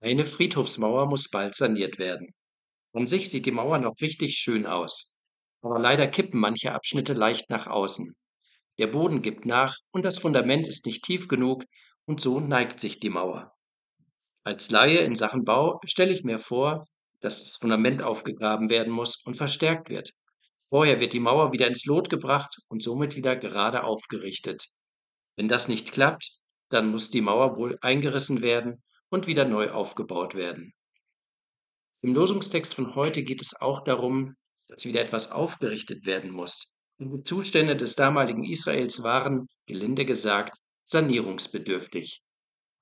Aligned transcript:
Eine 0.00 0.24
Friedhofsmauer 0.24 1.06
muss 1.06 1.28
bald 1.28 1.56
saniert 1.56 1.98
werden. 1.98 2.32
An 2.92 3.08
sich 3.08 3.30
sieht 3.30 3.46
die 3.46 3.52
Mauer 3.52 3.78
noch 3.78 3.94
richtig 4.00 4.36
schön 4.36 4.64
aus. 4.64 5.16
Aber 5.60 5.78
leider 5.80 6.06
kippen 6.06 6.38
manche 6.38 6.72
Abschnitte 6.72 7.14
leicht 7.14 7.50
nach 7.50 7.66
außen. 7.66 8.14
Der 8.78 8.86
Boden 8.86 9.22
gibt 9.22 9.44
nach 9.44 9.76
und 9.90 10.04
das 10.04 10.18
Fundament 10.18 10.68
ist 10.68 10.86
nicht 10.86 11.02
tief 11.02 11.26
genug 11.26 11.64
und 12.06 12.20
so 12.20 12.38
neigt 12.38 12.78
sich 12.78 13.00
die 13.00 13.10
Mauer. 13.10 13.52
Als 14.44 14.70
Laie 14.70 14.98
in 14.98 15.16
Sachen 15.16 15.44
Bau 15.44 15.80
stelle 15.84 16.12
ich 16.12 16.22
mir 16.22 16.38
vor, 16.38 16.86
dass 17.20 17.42
das 17.42 17.56
Fundament 17.56 18.00
aufgegraben 18.00 18.70
werden 18.70 18.92
muss 18.92 19.20
und 19.24 19.36
verstärkt 19.36 19.90
wird. 19.90 20.12
Vorher 20.68 21.00
wird 21.00 21.12
die 21.12 21.20
Mauer 21.20 21.52
wieder 21.52 21.66
ins 21.66 21.86
Lot 21.86 22.08
gebracht 22.08 22.58
und 22.68 22.84
somit 22.84 23.16
wieder 23.16 23.34
gerade 23.34 23.82
aufgerichtet. 23.82 24.64
Wenn 25.34 25.48
das 25.48 25.66
nicht 25.66 25.90
klappt, 25.90 26.38
dann 26.68 26.90
muss 26.90 27.10
die 27.10 27.20
Mauer 27.20 27.56
wohl 27.56 27.78
eingerissen 27.80 28.42
werden 28.42 28.82
und 29.10 29.26
wieder 29.26 29.44
neu 29.44 29.70
aufgebaut 29.70 30.34
werden. 30.34 30.72
Im 32.02 32.14
Losungstext 32.14 32.74
von 32.74 32.94
heute 32.94 33.22
geht 33.22 33.42
es 33.42 33.60
auch 33.60 33.82
darum, 33.82 34.34
dass 34.68 34.84
wieder 34.84 35.00
etwas 35.00 35.32
aufgerichtet 35.32 36.06
werden 36.06 36.30
muss. 36.30 36.74
Die 37.00 37.22
Zustände 37.22 37.76
des 37.76 37.94
damaligen 37.94 38.44
Israels 38.44 39.02
waren, 39.02 39.46
gelinde 39.66 40.04
gesagt, 40.04 40.56
sanierungsbedürftig. 40.84 42.22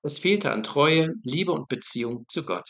Es 0.03 0.19
fehlte 0.19 0.51
an 0.51 0.63
Treue, 0.63 1.13
Liebe 1.23 1.51
und 1.51 1.67
Beziehung 1.67 2.25
zu 2.27 2.45
Gott. 2.45 2.69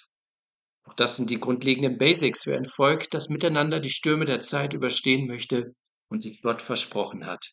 Auch 0.83 0.93
das 0.93 1.17
sind 1.17 1.29
die 1.29 1.39
grundlegenden 1.39 1.97
Basics 1.97 2.43
für 2.43 2.55
ein 2.55 2.65
Volk, 2.65 3.09
das 3.11 3.29
miteinander 3.29 3.79
die 3.79 3.89
Stürme 3.89 4.25
der 4.25 4.39
Zeit 4.39 4.73
überstehen 4.73 5.27
möchte 5.27 5.73
und 6.09 6.21
sich 6.21 6.41
Gott 6.41 6.61
versprochen 6.61 7.25
hat. 7.25 7.45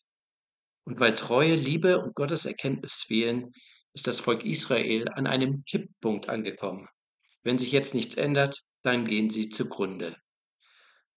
Und 0.85 0.99
weil 0.99 1.13
Treue, 1.15 1.55
Liebe 1.55 1.99
und 1.99 2.15
Gottes 2.15 2.45
Erkenntnis 2.45 3.03
fehlen, 3.05 3.51
ist 3.95 4.07
das 4.07 4.19
Volk 4.19 4.45
Israel 4.45 5.07
an 5.09 5.25
einem 5.25 5.63
Kipppunkt 5.63 6.29
angekommen. 6.29 6.87
Wenn 7.43 7.57
sich 7.57 7.71
jetzt 7.71 7.95
nichts 7.95 8.15
ändert, 8.15 8.61
dann 8.83 9.05
gehen 9.05 9.29
sie 9.29 9.49
zugrunde. 9.49 10.15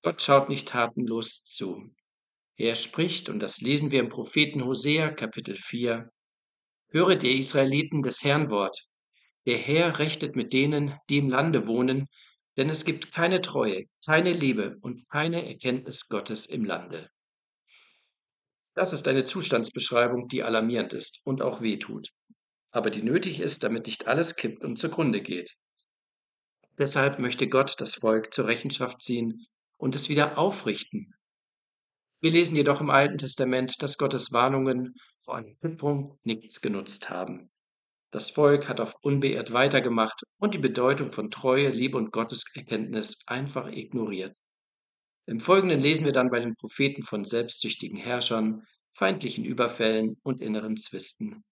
Gott 0.02 0.22
schaut 0.22 0.48
nicht 0.48 0.68
tatenlos 0.68 1.44
zu. 1.44 1.90
Er 2.56 2.76
spricht, 2.76 3.28
und 3.28 3.40
das 3.40 3.60
lesen 3.60 3.90
wir 3.90 4.00
im 4.00 4.08
Propheten 4.08 4.64
Hosea 4.64 5.10
Kapitel 5.10 5.56
4, 5.56 6.10
Höret 6.90 7.22
ihr 7.22 7.36
Israeliten 7.36 8.02
des 8.02 8.24
Herrn 8.24 8.48
Wort. 8.48 8.86
Der 9.44 9.58
Herr 9.58 9.98
rechtet 9.98 10.36
mit 10.36 10.52
denen, 10.52 10.94
die 11.10 11.18
im 11.18 11.28
Lande 11.28 11.66
wohnen, 11.66 12.06
denn 12.56 12.70
es 12.70 12.84
gibt 12.84 13.12
keine 13.12 13.42
Treue, 13.42 13.84
keine 14.04 14.32
Liebe 14.32 14.78
und 14.80 15.08
keine 15.08 15.46
Erkenntnis 15.46 16.08
Gottes 16.08 16.46
im 16.46 16.64
Lande. 16.64 17.10
Das 18.74 18.92
ist 18.92 19.08
eine 19.08 19.24
Zustandsbeschreibung, 19.24 20.28
die 20.28 20.42
alarmierend 20.44 20.92
ist 20.92 21.20
und 21.24 21.42
auch 21.42 21.60
wehtut, 21.60 22.08
aber 22.70 22.90
die 22.90 23.02
nötig 23.02 23.40
ist, 23.40 23.64
damit 23.64 23.86
nicht 23.86 24.06
alles 24.06 24.36
kippt 24.36 24.64
und 24.64 24.78
zugrunde 24.78 25.20
geht. 25.20 25.56
Deshalb 26.78 27.18
möchte 27.18 27.48
Gott 27.48 27.74
das 27.80 27.94
Volk 27.94 28.32
zur 28.32 28.46
Rechenschaft 28.46 29.02
ziehen 29.02 29.46
und 29.78 29.94
es 29.94 30.08
wieder 30.08 30.38
aufrichten. 30.38 31.14
Wir 32.20 32.30
lesen 32.30 32.56
jedoch 32.56 32.80
im 32.80 32.90
Alten 32.90 33.18
Testament, 33.18 33.82
dass 33.82 33.98
Gottes 33.98 34.32
Warnungen 34.32 34.92
vor 35.18 35.36
einem 35.36 35.56
Kipppunkt 35.60 36.24
nichts 36.24 36.60
genutzt 36.60 37.10
haben. 37.10 37.50
Das 38.10 38.30
Volk 38.30 38.68
hat 38.68 38.80
auf 38.80 38.94
unbeirrt 39.02 39.52
weitergemacht 39.52 40.22
und 40.38 40.54
die 40.54 40.58
Bedeutung 40.58 41.12
von 41.12 41.30
Treue, 41.30 41.68
Liebe 41.68 41.98
und 41.98 42.10
Gotteserkenntnis 42.10 43.18
einfach 43.26 43.70
ignoriert. 43.70 44.34
Im 45.26 45.40
Folgenden 45.40 45.80
lesen 45.80 46.06
wir 46.06 46.12
dann 46.12 46.30
bei 46.30 46.40
den 46.40 46.54
Propheten 46.54 47.02
von 47.02 47.24
selbstsüchtigen 47.24 47.98
Herrschern, 47.98 48.62
feindlichen 48.92 49.44
Überfällen 49.44 50.16
und 50.22 50.40
inneren 50.40 50.76
Zwisten. 50.76 51.44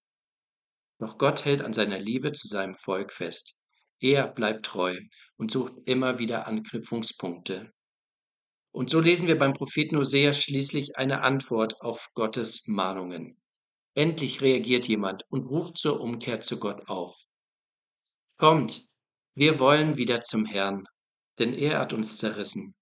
Doch 0.98 1.18
Gott 1.18 1.44
hält 1.44 1.62
an 1.62 1.72
seiner 1.72 1.98
Liebe 1.98 2.32
zu 2.32 2.48
seinem 2.48 2.74
Volk 2.74 3.12
fest. 3.12 3.60
Er 4.00 4.26
bleibt 4.28 4.66
treu 4.66 4.98
und 5.36 5.50
sucht 5.50 5.74
immer 5.84 6.18
wieder 6.18 6.46
Anknüpfungspunkte. 6.46 7.72
Und 8.72 8.90
so 8.90 9.00
lesen 9.00 9.28
wir 9.28 9.38
beim 9.38 9.52
Propheten 9.52 9.96
Hosea 9.96 10.32
schließlich 10.32 10.96
eine 10.96 11.22
Antwort 11.22 11.80
auf 11.80 12.10
Gottes 12.14 12.66
Mahnungen. 12.66 13.40
Endlich 13.94 14.42
reagiert 14.42 14.86
jemand 14.86 15.24
und 15.30 15.46
ruft 15.46 15.78
zur 15.78 16.00
Umkehr 16.00 16.40
zu 16.40 16.58
Gott 16.58 16.86
auf. 16.88 17.16
Kommt, 18.38 18.86
wir 19.34 19.58
wollen 19.58 19.96
wieder 19.96 20.20
zum 20.20 20.44
Herrn, 20.44 20.84
denn 21.38 21.54
er 21.54 21.78
hat 21.78 21.94
uns 21.94 22.18
zerrissen 22.18 22.74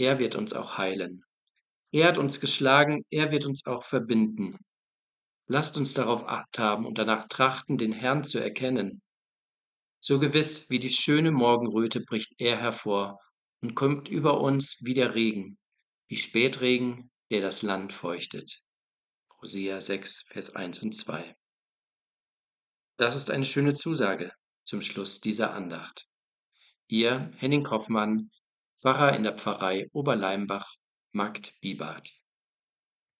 er 0.00 0.18
wird 0.18 0.34
uns 0.34 0.54
auch 0.54 0.78
heilen. 0.78 1.22
Er 1.92 2.08
hat 2.08 2.16
uns 2.16 2.40
geschlagen, 2.40 3.04
er 3.10 3.32
wird 3.32 3.44
uns 3.44 3.66
auch 3.66 3.84
verbinden. 3.84 4.56
Lasst 5.52 5.76
uns 5.76 5.94
darauf 5.94 6.28
acht 6.28 6.60
haben 6.60 6.86
und 6.86 6.96
danach 6.96 7.26
trachten, 7.26 7.76
den 7.76 7.90
Herrn 7.90 8.22
zu 8.22 8.38
erkennen. 8.38 9.02
So 9.98 10.20
gewiss 10.20 10.70
wie 10.70 10.78
die 10.78 10.92
schöne 10.92 11.32
Morgenröte 11.32 12.02
bricht 12.02 12.32
er 12.38 12.56
hervor 12.56 13.18
und 13.60 13.74
kommt 13.74 14.06
über 14.08 14.40
uns 14.40 14.76
wie 14.80 14.94
der 14.94 15.16
Regen, 15.16 15.58
wie 16.06 16.18
Spätregen, 16.18 17.10
der 17.32 17.40
das 17.40 17.62
Land 17.62 17.92
feuchtet. 17.92 18.62
Hosea 19.40 19.80
6, 19.80 20.22
Vers 20.28 20.54
1 20.54 20.84
und 20.84 20.92
2. 20.92 21.34
Das 22.96 23.16
ist 23.16 23.28
eine 23.28 23.44
schöne 23.44 23.74
Zusage 23.74 24.32
zum 24.64 24.82
Schluss 24.82 25.18
dieser 25.18 25.52
Andacht. 25.52 26.06
Ihr, 26.86 27.32
Henning 27.38 27.64
Kaufmann, 27.64 28.30
Pfarrer 28.80 29.16
in 29.16 29.24
der 29.24 29.36
Pfarrei 29.36 29.88
Oberleimbach, 29.90 30.76
Magd 31.10 31.54
Bibart 31.60 32.19